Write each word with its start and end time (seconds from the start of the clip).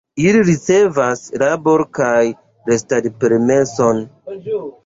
Ili 0.21 0.39
ricevas 0.45 1.21
labor- 1.43 1.85
kaj 1.99 2.23
restad-permeson. 2.71 4.05